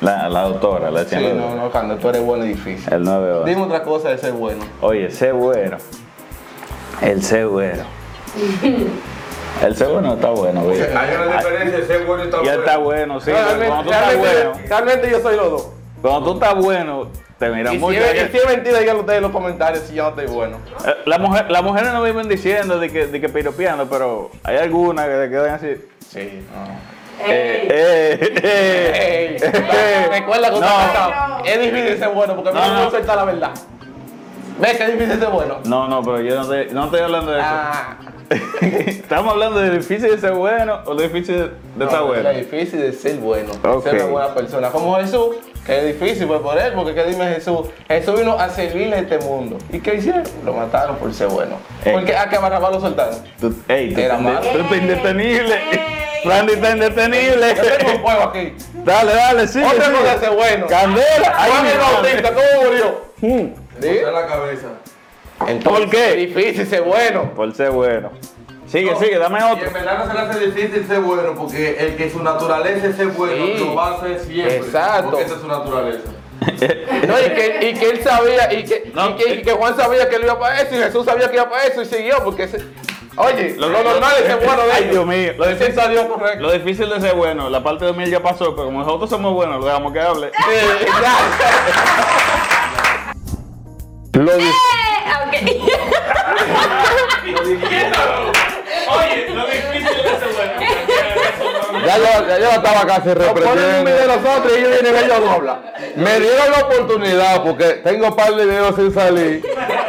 La, 0.00 0.28
la 0.28 0.42
doctora, 0.42 0.90
la 0.90 1.04
Sí, 1.04 1.16
no, 1.34 1.54
no, 1.54 1.70
cuando 1.70 1.96
tú 1.96 2.08
eres 2.08 2.22
bueno 2.22 2.44
es 2.44 2.50
difícil. 2.56 2.92
El 2.92 3.04
9 3.04 3.32
horas. 3.32 3.44
Dime 3.46 3.62
otra 3.62 3.82
cosa 3.82 4.08
de 4.10 4.18
ser 4.18 4.32
bueno. 4.32 4.64
Oye, 4.80 5.10
sé 5.10 5.32
bueno. 5.32 5.78
El 7.00 7.22
sé 7.22 7.44
bueno. 7.44 7.84
El 9.62 9.76
sé 9.76 9.86
bueno 9.86 10.14
está 10.14 10.30
bueno, 10.30 10.62
güey. 10.64 10.80
Hay 10.82 11.14
una 11.14 11.36
diferencia 11.36 11.78
de 11.78 11.86
ser 11.86 12.04
bueno 12.04 12.24
y 12.24 12.26
estar 12.26 12.44
Ya 12.44 12.54
está 12.54 12.76
bueno, 12.78 13.20
sí. 13.20 13.30
Realmente, 13.30 13.66
cuando 13.66 13.84
tú 13.84 13.90
estás 13.92 14.06
realmente- 14.14 14.44
bueno, 14.48 14.68
realmente 14.68 15.10
yo 15.10 15.20
soy 15.20 15.36
los 15.36 15.50
dos. 15.50 15.68
cuando 16.02 16.24
tú 16.24 16.34
estás 16.34 16.54
bueno, 16.56 17.08
te 17.38 17.48
miran 17.50 17.72
Y 17.74 17.76
si, 17.76 17.80
mucho. 17.80 17.98
es, 18.00 18.28
y 18.28 18.32
si 18.32 18.36
es 18.38 18.46
mentira, 18.46 18.78
díganlo 18.78 19.00
ustedes 19.00 19.16
en 19.18 19.22
los 19.24 19.32
comentarios 19.32 19.84
si 19.84 19.94
yo 19.94 20.04
no 20.04 20.08
estoy 20.10 20.26
bueno. 20.26 20.58
Eh, 20.86 20.94
la 21.06 21.18
mujer, 21.18 21.50
las 21.50 21.62
mujeres 21.62 21.92
no 21.92 22.02
viven 22.02 22.28
diciendo 22.28 22.78
de 22.78 22.90
que, 22.90 23.06
de 23.06 23.20
que 23.20 23.28
piropeando, 23.28 23.86
pero 23.88 24.30
hay 24.44 24.56
algunas 24.58 25.06
que 25.06 25.22
se 25.24 25.30
quedan 25.30 25.54
así. 25.54 25.76
Sí, 26.08 26.46
no. 26.54 26.94
Eh, 27.26 27.68
eh, 27.70 28.18
Ey, 28.20 29.36
eh, 29.36 29.38
eh. 29.42 30.08
recuerda 30.10 30.48
que 30.48 30.54
usted 30.54 30.66
No. 30.66 30.74
ha 30.78 30.86
pasado. 30.88 31.44
Es 31.44 31.60
difícil 31.60 31.98
ser 31.98 32.08
bueno 32.08 32.34
porque 32.34 32.50
a 32.50 32.52
mí 32.52 32.58
No, 32.58 32.66
no 32.66 32.72
me 32.72 32.78
no. 32.78 32.84
gusta 32.84 32.98
soltar 32.98 33.16
la 33.16 33.24
verdad. 33.24 33.50
¿Ves 34.58 34.76
que 34.76 34.84
es 34.84 34.92
difícil 34.98 35.18
ser 35.20 35.28
bueno? 35.30 35.58
No, 35.64 35.88
no, 35.88 36.02
pero 36.02 36.20
yo 36.20 36.34
no 36.36 36.42
estoy, 36.42 36.68
no 36.74 36.84
estoy 36.84 37.00
hablando 37.00 37.32
de 37.32 37.38
eso. 37.40 37.48
Ah, 37.50 37.96
Estamos 38.60 39.32
hablando 39.32 39.60
de 39.60 39.70
difícil 39.78 40.10
de 40.10 40.18
ser 40.18 40.32
bueno 40.32 40.80
o 40.86 40.94
de 40.94 41.08
difícil 41.08 41.50
de 41.76 41.84
estar 41.84 42.00
no, 42.00 42.06
bueno. 42.06 42.30
Es 42.30 42.50
difícil 42.50 42.80
de 42.80 42.92
ser 42.92 43.16
bueno, 43.18 43.52
de 43.52 43.68
Ok. 43.68 43.84
ser 43.84 43.94
una 43.96 44.04
buena 44.06 44.34
persona. 44.34 44.70
Como 44.70 44.96
Jesús, 44.96 45.36
que 45.64 45.78
es 45.78 45.98
difícil 45.98 46.26
pues, 46.26 46.40
por 46.40 46.58
él, 46.58 46.72
porque 46.74 46.94
que 46.94 47.04
dime 47.04 47.26
Jesús, 47.34 47.68
Jesús 47.88 48.18
vino 48.18 48.38
a 48.38 48.48
servirle 48.50 48.96
a 48.96 48.98
este 49.00 49.18
mundo. 49.18 49.58
¿Y 49.72 49.80
qué 49.80 49.94
hicieron? 49.94 50.22
Lo 50.44 50.52
mataron 50.52 50.96
por 50.96 51.12
ser 51.14 51.28
bueno. 51.28 51.56
Ey. 51.84 51.92
Porque 51.92 52.16
a 52.16 52.28
que 52.28 52.36
a 52.36 52.40
Barrabás 52.40 52.72
lo 52.72 52.80
soltaron. 52.80 53.16
Tú, 53.40 53.54
ey, 53.68 53.94
tú, 53.94 54.00
Era 54.00 54.18
malo. 54.18 54.40
tú 54.40 54.58
estás 54.58 54.78
indetenible. 54.78 55.60
Randy 56.24 56.52
está 56.54 56.70
indetenible. 56.72 57.54
Yo 57.54 57.76
tengo 57.76 57.92
un 57.92 58.02
fuego 58.02 58.22
aquí. 58.22 58.54
Dale, 58.84 59.14
dale, 59.14 59.48
sigue. 59.48 59.64
Otra 59.64 59.90
cosa 59.90 60.14
de 60.14 60.18
ser 60.20 60.30
bueno. 60.30 60.66
Candela. 60.66 61.34
Ay, 61.36 61.50
Juan 61.50 61.66
el. 61.66 61.78
Bautista, 61.78 62.32
¿cómo 62.34 62.64
murió? 62.64 63.04
Hmm. 63.20 64.12
la 64.12 64.26
cabeza. 64.26 64.66
Entonces, 65.46 65.64
¿Por 65.64 65.90
qué? 65.90 66.10
Es 66.10 66.34
difícil 66.34 66.66
ser 66.66 66.82
bueno. 66.82 67.34
Por 67.34 67.54
ser 67.54 67.70
bueno. 67.70 68.10
Sigue, 68.74 68.90
No. 68.90 68.98
sigue, 68.98 69.18
dame 69.18 69.38
Y 69.38 69.42
otro. 69.52 69.66
en 69.68 69.72
verdad 69.72 69.98
no 69.98 70.06
se 70.08 70.14
le 70.14 70.20
hace 70.20 70.46
difícil 70.46 70.86
ser 70.88 70.98
bueno, 70.98 71.34
porque 71.36 71.76
el 71.78 71.96
que 71.96 72.10
su 72.10 72.20
naturaleza 72.24 72.88
es 72.88 72.96
ser 72.96 73.06
bueno, 73.08 73.46
Sí. 73.46 73.54
lo 73.64 73.74
va 73.76 73.86
a 73.88 73.94
hacer 73.94 74.18
siempre. 74.18 74.56
Exacto. 74.56 75.10
Porque 75.10 75.24
esa 75.26 75.34
es 75.36 75.40
su 75.40 75.46
naturaleza. 75.46 76.00
No, 77.06 77.18
y 77.20 77.30
que, 77.30 77.58
y 77.70 77.74
que 77.78 77.90
él 77.90 78.02
sabía, 78.02 78.52
y 78.52 78.64
que, 78.64 78.90
No. 78.92 79.10
y 79.10 79.14
que, 79.14 79.34
y 79.34 79.42
que 79.42 79.52
Juan 79.52 79.76
sabía 79.76 80.08
que 80.08 80.16
él 80.16 80.22
iba 80.24 80.36
para 80.40 80.60
eso, 80.60 80.74
y 80.74 80.78
Jesús 80.78 81.04
sabía 81.04 81.28
que 81.30 81.36
iba 81.36 81.48
para 81.48 81.62
eso, 81.64 81.82
y 81.82 81.84
siguió, 81.86 82.16
porque 82.24 82.42
ese- 82.44 82.64
Oye, 83.16 83.54
lo, 83.56 83.68
normal 83.68 84.12
es 84.18 84.24
ser 84.26 84.38
bueno 84.44 84.64
de 84.66 84.72
Ay. 84.72 84.88
Dios 84.90 85.06
mío. 85.06 85.32
Lo 85.38 85.46
difícil, 85.46 85.72
salió 85.76 86.08
correcto. 86.08 86.40
lo 86.42 86.50
difícil 86.50 86.90
de 86.90 87.00
ser 87.00 87.14
bueno, 87.14 87.48
la 87.48 87.62
parte 87.62 87.84
de 87.84 87.92
miel 87.92 88.10
ya 88.10 88.20
pasó, 88.20 88.56
pero 88.56 88.64
como 88.66 88.80
nosotros 88.80 89.08
somos 89.08 89.32
buenos, 89.34 89.60
lo 89.60 89.66
dejamos 89.66 89.92
que 89.92 90.00
hable. 90.00 90.32
Sí. 94.12 94.18
Lo 94.18 94.36
di- 94.36 94.44
Eh, 94.44 94.50
ok. 95.26 95.34
Ya 101.98 102.20
yo, 102.20 102.38
ya 102.38 102.54
estaba 102.54 102.86
casi 102.86 103.14
reprendiendo. 103.14 103.84
video 103.84 103.96
de 103.96 104.06
nosotros 104.06 104.52
y 104.52 104.58
ellos 104.58 104.70
vienen 104.80 104.94
y 104.94 105.04
ellos 105.04 105.20
doblan. 105.20 105.62
Me 105.96 106.20
dieron 106.20 106.50
la 106.50 106.58
oportunidad 106.66 107.42
porque 107.42 107.64
tengo 107.84 108.08
un 108.08 108.16
par 108.16 108.34
de 108.34 108.44
videos 108.46 108.74
sin 108.76 108.92
salir 108.92 109.42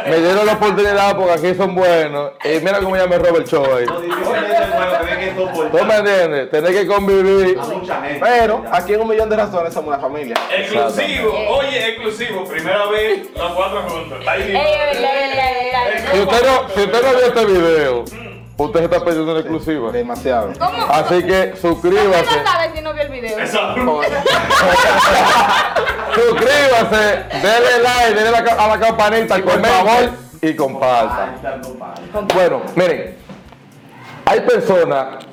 me 0.08 0.18
dieron 0.18 0.46
la 0.46 0.52
oportunidad 0.52 1.16
porque 1.16 1.32
aquí 1.32 1.54
son 1.54 1.74
buenos. 1.74 2.32
Y 2.44 2.60
mira 2.60 2.78
cómo 2.80 2.96
ya 2.96 3.06
me 3.06 3.18
roba 3.18 3.38
el 3.38 3.44
show 3.44 3.64
ahí. 3.74 3.86
¿Tú 3.86 5.84
me 5.84 5.96
entiendes? 5.96 6.50
Tener 6.50 6.72
que 6.72 6.86
convivir. 6.86 7.58
a 7.58 7.64
mucha 7.64 8.02
gente. 8.02 8.20
Pero 8.20 8.64
aquí 8.70 8.94
en 8.94 9.00
un 9.00 9.08
millón 9.08 9.28
de 9.28 9.36
razones 9.36 9.74
somos 9.74 9.88
una 9.88 9.98
familia. 9.98 10.36
Exclusivo, 10.56 11.32
oye, 11.48 11.88
exclusivo. 11.88 12.44
Primera 12.44 12.86
vez, 12.86 13.28
los 13.34 13.52
cuatro. 13.52 13.84
Si 16.12 16.20
usted 16.20 16.46
no, 16.46 16.68
si 16.74 16.80
usted 16.82 17.02
no 17.02 17.18
vio 17.18 17.26
este 17.26 17.44
video, 17.44 18.04
usted 18.58 18.78
se 18.80 18.84
está 18.86 19.04
perdiendo 19.04 19.30
una 19.32 19.40
exclusiva. 19.40 19.92
Demasiado. 19.92 20.52
¿Cómo? 20.58 20.86
Así 20.90 21.22
que 21.24 21.54
¿Cómo 21.60 21.74
suscríbase. 21.74 22.36
no 22.36 22.50
sabes 22.50 22.70
si 22.74 22.80
no 22.82 22.92
vio 22.94 23.02
el 23.02 23.08
video? 23.10 23.38
Suscríbase, 26.14 27.24
denle 27.42 27.82
like, 27.82 28.14
denle 28.14 28.30
la 28.30 28.44
ca- 28.44 28.64
a 28.64 28.68
la 28.68 28.78
campanita, 28.80 29.36
favor, 29.38 30.10
y 30.40 30.54
compartan. 30.54 31.34
Bueno, 32.34 32.62
miren, 32.74 33.16
hay 34.24 34.40
personas 34.40 35.24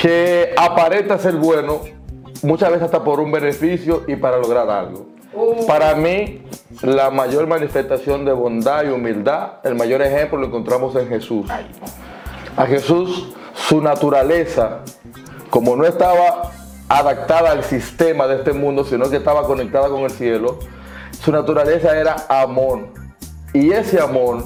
que 0.00 0.54
aparentan 0.56 1.18
ser 1.18 1.34
buenos, 1.34 1.80
muchas 2.42 2.68
veces 2.70 2.84
hasta 2.84 3.02
por 3.02 3.18
un 3.20 3.32
beneficio 3.32 4.04
y 4.06 4.14
para 4.16 4.36
lograr 4.38 4.70
algo. 4.70 5.06
Para 5.66 5.94
mí, 5.94 6.42
la 6.82 7.10
mayor 7.10 7.46
manifestación 7.46 8.24
de 8.24 8.32
bondad 8.32 8.84
y 8.84 8.88
humildad, 8.88 9.54
el 9.64 9.74
mayor 9.74 10.02
ejemplo 10.02 10.38
lo 10.38 10.46
encontramos 10.46 10.94
en 10.96 11.08
Jesús. 11.08 11.46
A 12.58 12.66
Jesús, 12.66 13.28
su 13.54 13.80
naturaleza, 13.80 14.80
como 15.48 15.76
no 15.76 15.84
estaba 15.84 16.50
adaptada 16.88 17.52
al 17.52 17.62
sistema 17.62 18.26
de 18.26 18.34
este 18.34 18.52
mundo, 18.52 18.84
sino 18.84 19.08
que 19.08 19.16
estaba 19.16 19.44
conectada 19.44 19.88
con 19.88 20.00
el 20.00 20.10
cielo, 20.10 20.58
su 21.20 21.30
naturaleza 21.30 21.96
era 21.96 22.16
amor. 22.28 22.88
Y 23.54 23.70
ese 23.70 24.00
amor 24.00 24.42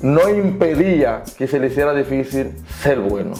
no 0.00 0.28
impedía 0.28 1.24
que 1.36 1.48
se 1.48 1.58
le 1.58 1.66
hiciera 1.66 1.92
difícil 1.92 2.56
ser 2.82 3.00
bueno. 3.00 3.32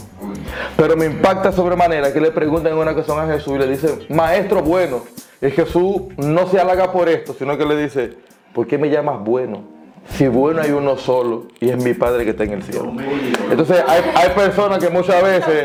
Pero 0.77 0.97
me 0.97 1.07
impacta 1.07 1.53
sobremanera 1.53 2.13
que 2.13 2.21
le 2.21 2.33
preguntan 2.33 2.73
en 2.73 2.79
una 2.79 2.91
ocasión 2.91 3.21
a 3.21 3.33
Jesús 3.33 3.55
y 3.55 3.59
le 3.59 3.69
dicen, 3.69 4.07
maestro 4.09 4.61
bueno. 4.61 5.03
Y 5.41 5.53
Jesús 5.53 6.03
no 6.17 6.49
se 6.49 6.59
halaga 6.59 6.91
por 6.91 7.09
esto, 7.09 7.33
sino 7.39 7.57
que 7.57 7.65
le 7.65 7.81
dice, 7.81 8.15
¿por 8.53 8.67
qué 8.67 8.77
me 8.77 8.91
llamas 8.91 9.23
bueno? 9.23 9.80
Si 10.17 10.29
bueno 10.29 10.61
hay 10.63 10.73
uno 10.73 10.97
solo 10.99 11.47
y 11.61 11.71
es 11.71 11.83
mi 11.83 11.95
Padre 11.95 12.25
que 12.25 12.31
está 12.31 12.45
en 12.45 12.53
el 12.53 12.63
cielo. 12.63 12.93
Entonces 13.51 13.83
hay, 13.87 14.03
hay 14.15 14.31
personas 14.31 14.79
que 14.79 14.91
muchas 14.91 15.23
veces 15.23 15.65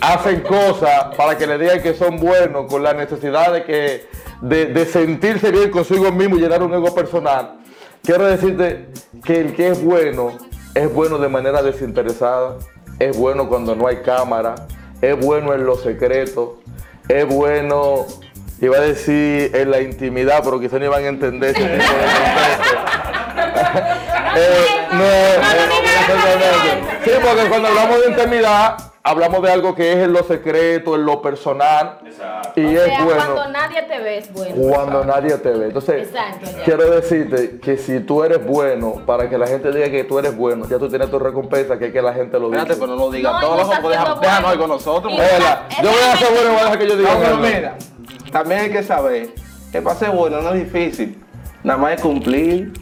hacen 0.00 0.40
cosas 0.40 1.14
para 1.16 1.36
que 1.36 1.46
le 1.46 1.58
digan 1.58 1.82
que 1.82 1.94
son 1.94 2.16
buenos 2.18 2.66
con 2.66 2.82
la 2.82 2.94
necesidad 2.94 3.52
de, 3.52 3.64
que, 3.64 4.06
de, 4.40 4.86
sentirse 4.86 5.50
bien 5.50 5.70
consigo 5.70 6.10
mismo 6.12 6.36
y 6.36 6.40
llenar 6.40 6.62
un 6.62 6.72
ego 6.74 6.94
personal. 6.94 7.58
Quiero 8.02 8.26
decirte 8.26 8.88
que 9.24 9.40
el 9.40 9.54
que 9.54 9.68
es 9.68 9.82
bueno 9.82 10.32
es 10.74 10.92
bueno 10.92 11.18
de 11.18 11.28
manera 11.28 11.62
desinteresada, 11.62 12.56
es 12.98 13.16
bueno 13.16 13.48
cuando 13.48 13.76
no 13.76 13.86
hay 13.86 13.96
cámara, 13.96 14.54
es 15.00 15.18
bueno 15.18 15.54
en 15.54 15.66
los 15.66 15.82
secretos, 15.82 16.50
es 17.08 17.26
bueno, 17.26 18.06
iba 18.60 18.78
a 18.78 18.80
decir 18.80 19.54
en 19.54 19.70
la 19.70 19.80
intimidad, 19.80 20.42
pero 20.42 20.58
quizás 20.60 20.80
no 20.80 20.86
iban 20.86 21.04
a 21.04 21.08
entender 21.08 21.54
Eh, 24.36 24.66
no, 24.92 25.04
eh. 25.04 25.40
Sí, 27.04 27.10
porque 27.22 27.48
cuando 27.48 27.68
hablamos 27.68 28.00
de 28.00 28.10
intimidad, 28.10 28.76
hablamos 29.02 29.42
de 29.42 29.50
algo 29.52 29.74
que 29.74 29.92
es 29.92 29.98
en 29.98 30.12
lo 30.12 30.22
secreto, 30.22 30.94
en 30.94 31.04
lo 31.04 31.20
personal, 31.20 31.98
y 32.54 32.64
O 32.64 32.68
es 32.82 32.84
sea, 32.84 33.04
bueno 33.04 33.34
cuando 33.34 33.48
nadie 33.48 33.82
te 33.82 33.98
ve 33.98 34.18
es 34.18 34.32
bueno. 34.32 34.54
cuando 34.56 35.04
nadie 35.04 35.38
te 35.38 35.50
ve. 35.50 35.66
Entonces, 35.66 36.08
Exacto, 36.08 36.50
quiero 36.64 36.90
decirte 36.90 37.58
que 37.60 37.76
si 37.76 38.00
tú 38.00 38.22
eres 38.24 38.44
bueno, 38.44 39.02
para 39.06 39.28
que 39.28 39.36
la 39.38 39.46
gente 39.46 39.72
diga 39.72 39.90
que 39.90 40.04
tú 40.04 40.18
eres 40.18 40.36
bueno, 40.36 40.66
ya 40.68 40.78
tú 40.78 40.88
tienes 40.88 41.10
tu 41.10 41.18
recompensa, 41.18 41.78
que 41.78 41.86
es 41.86 41.92
que 41.92 42.02
la 42.02 42.14
gente 42.14 42.38
lo 42.38 42.48
diga. 42.48 42.62
Espérate, 42.62 42.80
pero 42.80 42.96
no 42.96 43.04
lo 43.06 43.10
digas 43.10 43.32
No, 43.32 43.40
todo, 43.40 43.54
y 43.56 43.58
no 43.64 43.66
pues 43.82 43.82
déjanos 43.96 44.18
bueno. 44.20 44.48
ahí 44.48 44.58
con 44.58 44.68
nosotros. 44.68 45.12
Pues. 45.16 45.32
Vela, 45.32 45.66
Yo 45.82 45.90
voy 45.90 46.00
a 46.12 46.16
ser 46.16 46.28
bueno 46.32 46.42
y 46.42 46.52
voy 46.52 46.60
a 46.60 46.64
dejar 46.64 46.78
que 46.78 46.88
yo 46.88 46.96
diga 46.96 47.14
No, 47.14 47.20
pero 47.20 47.36
mira, 47.38 47.74
también 48.30 48.60
hay 48.60 48.70
que 48.70 48.82
saber 48.82 49.28
que 49.72 49.82
para 49.82 49.96
ser 49.96 50.10
bueno 50.10 50.40
no 50.42 50.52
es 50.54 50.64
difícil. 50.72 51.18
Nada 51.64 51.78
más 51.78 51.94
es 51.94 52.00
cumplir 52.00 52.72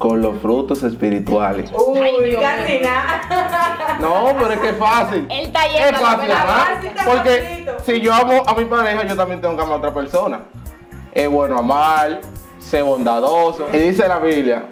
con 0.00 0.22
los 0.22 0.38
frutos 0.40 0.82
espirituales. 0.82 1.70
Uy, 1.72 2.34
casi 2.40 2.78
nada. 2.80 3.20
No, 4.00 4.32
pero 4.38 4.52
es 4.52 4.60
que 4.60 4.68
es 4.70 4.76
fácil. 4.78 5.26
Él 5.30 5.46
está 5.48 5.66
Es 5.66 6.00
fácil, 6.00 6.28
¿verdad? 6.28 6.66
Porque 7.04 7.66
si 7.84 8.00
yo 8.00 8.14
amo 8.14 8.42
a 8.46 8.54
mi 8.54 8.64
pareja, 8.64 9.04
yo 9.06 9.14
también 9.14 9.42
tengo 9.42 9.54
que 9.56 9.60
amar 9.62 9.74
a 9.74 9.76
otra 9.76 9.92
persona. 9.92 10.40
Es 11.12 11.28
bueno 11.28 11.58
amar, 11.58 12.22
ser 12.58 12.82
bondadoso. 12.84 13.66
Y 13.74 13.76
dice 13.76 14.08
la 14.08 14.18
Biblia 14.20 14.62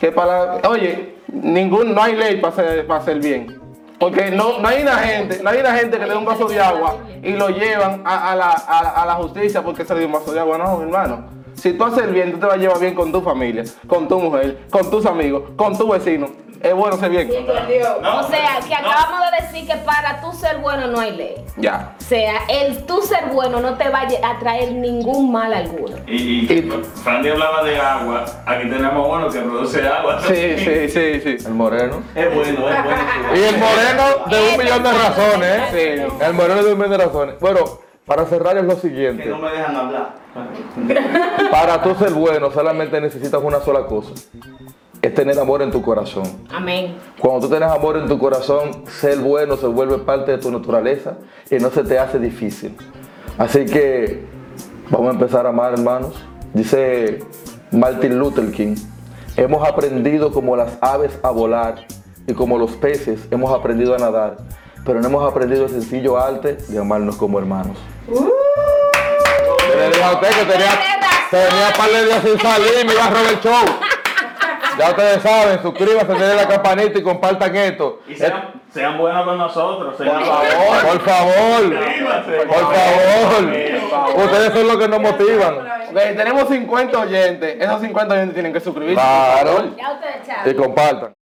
que 0.00 0.10
para, 0.10 0.56
oye, 0.68 1.14
ningún, 1.28 1.94
no 1.94 2.02
hay 2.02 2.16
ley 2.16 2.40
para 2.40 2.52
hacer, 2.54 2.86
para 2.88 3.00
hacer 3.00 3.20
bien. 3.20 3.60
Porque 4.00 4.32
no, 4.32 4.58
no 4.58 4.66
hay 4.66 4.82
una 4.82 4.96
gente, 4.98 5.40
no 5.44 5.50
hay 5.50 5.60
una 5.60 5.74
gente 5.76 5.96
que 5.96 6.06
le 6.06 6.10
dé 6.12 6.18
un 6.18 6.24
vaso 6.24 6.48
de 6.48 6.60
agua 6.60 6.96
y 7.22 7.32
lo 7.34 7.50
llevan 7.50 8.02
a, 8.04 8.32
a 8.32 8.34
la, 8.34 8.50
a, 8.50 8.82
la- 8.82 8.90
a 8.90 9.06
la 9.06 9.14
justicia 9.14 9.62
porque 9.62 9.84
se 9.84 9.92
le 9.94 10.00
dio 10.00 10.08
un 10.08 10.14
vaso 10.14 10.32
de 10.32 10.40
agua. 10.40 10.58
No, 10.58 10.76
mi 10.78 10.84
hermano. 10.84 11.26
Si 11.60 11.74
tú 11.74 11.84
haces 11.84 12.04
el 12.04 12.14
bien, 12.14 12.32
tú 12.32 12.38
te 12.38 12.46
vas 12.46 12.54
a 12.54 12.58
llevar 12.58 12.80
bien 12.80 12.94
con 12.94 13.12
tu 13.12 13.20
familia, 13.20 13.64
con 13.86 14.08
tu 14.08 14.18
mujer, 14.18 14.60
con 14.70 14.90
tus 14.90 15.04
amigos, 15.04 15.42
con 15.56 15.76
tu 15.76 15.88
vecino. 15.88 16.28
Es 16.62 16.74
bueno 16.74 16.96
ser 16.98 17.08
bien. 17.10 17.26
O 17.30 18.22
sea, 18.28 18.60
que 18.66 18.74
acabamos 18.74 19.20
de 19.30 19.46
decir 19.46 19.66
que 19.66 19.76
para 19.78 20.20
tú 20.20 20.30
ser 20.32 20.58
bueno 20.58 20.88
no 20.88 21.00
hay 21.00 21.16
ley. 21.16 21.34
Ya. 21.56 21.94
O 21.98 22.02
sea, 22.02 22.34
el 22.50 22.84
tú 22.84 23.00
ser 23.00 23.26
bueno 23.32 23.60
no 23.60 23.78
te 23.78 23.88
va 23.88 24.00
a 24.02 24.38
traer 24.38 24.72
ningún 24.72 25.32
mal 25.32 25.54
alguno. 25.54 25.96
Y, 26.06 26.52
y 26.52 26.70
Frandy 27.02 27.30
hablaba 27.30 27.62
de 27.62 27.78
agua. 27.78 28.24
Aquí 28.44 28.68
tenemos 28.68 29.08
uno 29.10 29.30
que 29.30 29.38
produce 29.40 29.86
agua. 29.88 30.20
Sí, 30.22 30.54
sí, 30.58 30.88
sí, 30.90 31.20
sí. 31.38 31.46
El 31.46 31.54
moreno. 31.54 32.02
Es 32.14 32.34
bueno, 32.34 32.68
es 32.68 32.84
bueno. 32.84 33.00
Y 33.34 33.42
el 33.42 33.58
moreno 33.58 34.02
de 34.30 34.50
un 34.50 34.58
millón 34.58 34.82
de 34.82 34.92
razones, 34.92 35.62
¿eh? 35.72 36.06
Sí. 36.08 36.24
El 36.26 36.34
moreno 36.34 36.62
de 36.62 36.72
un 36.72 36.78
millón 36.78 36.90
de 36.90 36.98
razones. 36.98 37.34
Bueno, 37.40 37.60
para 38.04 38.26
cerrar 38.26 38.58
es 38.58 38.64
lo 38.64 38.74
Que 38.74 38.80
siguiente. 38.88 39.24
no 39.26 39.38
me 39.38 39.50
dejan 39.50 39.76
hablar. 39.76 40.19
Para 41.50 41.82
tú 41.82 41.94
ser 41.94 42.12
bueno 42.12 42.50
solamente 42.50 43.00
necesitas 43.00 43.42
una 43.42 43.60
sola 43.60 43.86
cosa. 43.86 44.12
Es 45.02 45.14
tener 45.14 45.38
amor 45.38 45.62
en 45.62 45.70
tu 45.70 45.80
corazón. 45.80 46.24
Amén. 46.50 46.96
Cuando 47.18 47.40
tú 47.40 47.48
tienes 47.48 47.70
amor 47.70 47.96
en 47.96 48.06
tu 48.06 48.18
corazón, 48.18 48.84
ser 48.86 49.18
bueno 49.18 49.56
se 49.56 49.66
vuelve 49.66 49.98
parte 49.98 50.32
de 50.32 50.38
tu 50.38 50.50
naturaleza 50.50 51.16
y 51.50 51.56
no 51.56 51.70
se 51.70 51.82
te 51.84 51.98
hace 51.98 52.18
difícil. 52.18 52.76
Así 53.38 53.64
que 53.64 54.24
vamos 54.90 55.08
a 55.08 55.12
empezar 55.12 55.46
a 55.46 55.48
amar, 55.48 55.72
hermanos. 55.72 56.14
Dice 56.52 57.20
Martin 57.70 58.18
Luther 58.18 58.50
King, 58.52 58.76
hemos 59.36 59.66
aprendido 59.66 60.32
como 60.32 60.56
las 60.56 60.76
aves 60.82 61.18
a 61.22 61.30
volar 61.30 61.86
y 62.26 62.34
como 62.34 62.58
los 62.58 62.72
peces 62.72 63.20
hemos 63.30 63.52
aprendido 63.58 63.94
a 63.94 63.98
nadar, 63.98 64.36
pero 64.84 65.00
no 65.00 65.08
hemos 65.08 65.30
aprendido 65.30 65.64
el 65.64 65.70
sencillo 65.70 66.18
arte 66.18 66.58
de 66.68 66.78
amarnos 66.78 67.16
como 67.16 67.38
hermanos. 67.38 67.78
Yo 68.08 68.30
le 69.80 69.88
dije 69.88 70.02
a 70.02 70.12
usted 70.12 70.28
que 70.28 70.44
tenía, 70.44 70.70
tenía 71.30 71.66
un 71.68 71.72
par 71.72 71.90
de 71.90 72.04
días 72.04 72.22
sin 72.22 72.40
salir 72.40 72.72
y 72.82 72.84
me 72.86 72.92
iba 72.92 73.04
a 73.04 73.10
robar 73.10 73.26
el 73.26 73.40
show. 73.40 73.64
Ya 74.78 74.90
ustedes 74.90 75.22
saben, 75.22 75.60
suscríbanse, 75.62 76.12
denle 76.12 76.36
la 76.36 76.48
campanita 76.48 76.98
y 76.98 77.02
compartan 77.02 77.54
esto. 77.56 78.00
Y 78.08 78.14
sean, 78.14 78.62
sean 78.72 78.96
buenos 78.98 79.24
con 79.24 79.36
nosotros. 79.36 79.94
Sean 79.98 80.16
Por 80.16 80.24
favor, 80.24 80.82
por 80.86 81.00
favor, 81.00 81.74
por 82.48 82.74
favor. 82.74 84.24
Ustedes 84.24 84.52
son 84.52 84.68
los 84.68 84.76
que 84.78 84.88
nos 84.88 85.00
motivan. 85.00 85.54
Ok, 85.90 85.96
tenemos 86.16 86.48
50 86.48 86.98
oyentes. 86.98 87.56
Esos 87.60 87.80
50 87.80 88.14
oyentes 88.14 88.34
tienen 88.34 88.52
que 88.52 88.60
suscribirse. 88.60 88.94
Claro. 89.02 89.76
Ya 89.76 89.92
ustedes 89.92 90.54
Y 90.54 90.56
compartan. 90.56 91.14